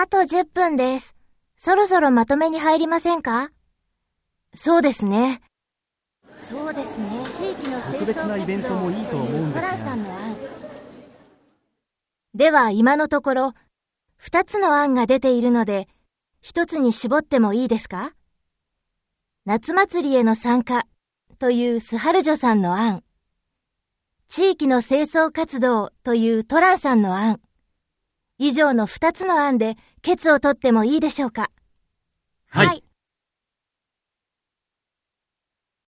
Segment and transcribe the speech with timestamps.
[0.00, 1.16] あと10分です。
[1.56, 3.50] そろそろまとめに入りませんか？
[4.54, 5.40] そうですね。
[6.38, 7.24] そうですね。
[7.32, 9.96] 地域の特別なイベントもいいと思うんですが。
[12.32, 13.54] では今のところ、
[14.16, 15.88] 二つの案が出ているので、
[16.40, 18.12] 一つに絞ってもいいですか？
[19.46, 20.86] 夏祭りへの参加
[21.40, 23.02] というスハルジョさんの案。
[24.28, 27.40] 地域の清掃活動というトランさんの案。
[28.38, 31.50] 以上の二つの案で、ケツを取ってもいいでしょうか？
[32.50, 32.84] はい